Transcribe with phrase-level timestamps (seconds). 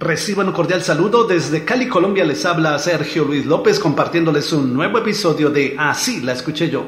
[0.00, 2.24] Reciban un cordial saludo desde Cali, Colombia.
[2.24, 6.84] Les habla Sergio Luis López compartiéndoles un nuevo episodio de Así la escuché yo.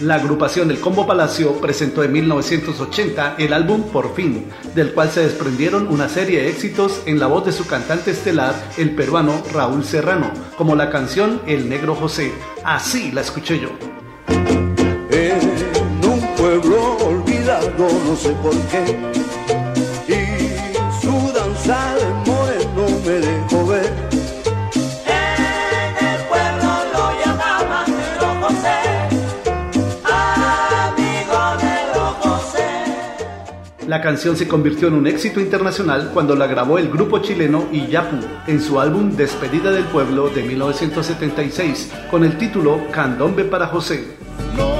[0.00, 5.20] La agrupación del Combo Palacio presentó en 1980 el álbum Por fin, del cual se
[5.20, 9.84] desprendieron una serie de éxitos en la voz de su cantante estelar, el peruano Raúl
[9.84, 12.32] Serrano, como la canción El Negro José.
[12.64, 13.68] Así la escuché yo.
[15.12, 17.21] En un pueblo
[17.78, 19.12] no sé por qué.
[33.86, 38.16] La canción se convirtió en un éxito internacional cuando la grabó el grupo chileno Iyapu
[38.46, 44.16] en su álbum Despedida del Pueblo de 1976 con el título Candombe para José.
[44.56, 44.71] No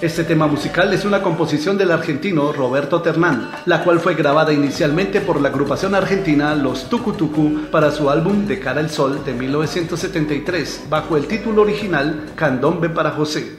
[0.00, 5.20] Este tema musical es una composición del argentino Roberto Ternán, la cual fue grabada inicialmente
[5.20, 10.84] por la agrupación argentina Los Tucu para su álbum De cara al sol de 1973,
[10.88, 13.58] bajo el título original Candombe para José.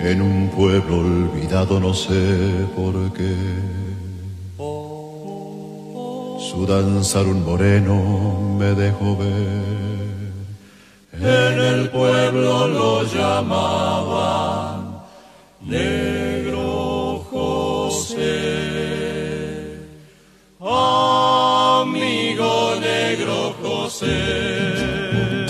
[0.00, 3.36] En un pueblo olvidado no sé por qué.
[6.50, 10.21] Su danzar un moreno me dejó ver
[11.82, 15.02] el pueblo lo llamaban
[15.62, 18.20] Negro José.
[20.60, 25.46] Amigo Negro José.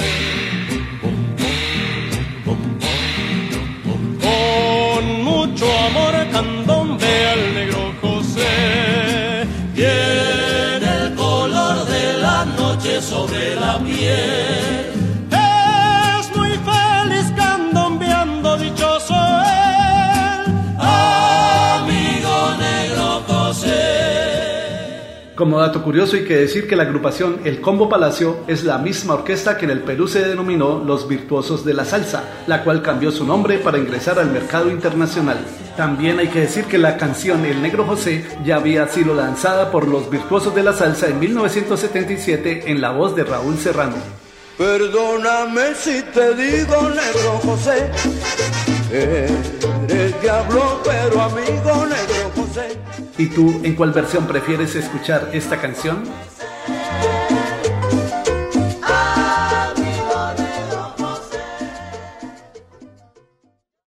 [4.27, 9.47] Con mucho amor candombe al Negro José.
[9.75, 14.62] Tiene el color de la noche sobre la piel
[25.35, 29.15] Como dato curioso hay que decir que la agrupación El Combo Palacio es la misma
[29.15, 33.11] orquesta que en el Perú se denominó Los Virtuosos de la Salsa, la cual cambió
[33.11, 35.39] su nombre para ingresar al mercado internacional.
[35.75, 39.89] También hay que decir que la canción El Negro José ya había sido lanzada por
[39.89, 43.97] Los Virtuosos de la Salsa en 1977 en la voz de Raúl Serrano.
[44.59, 47.91] Perdóname si te digo Negro José,
[48.93, 51.62] eres diablo pero amigo
[53.19, 56.05] ¿Y tú en cuál versión prefieres escuchar esta canción?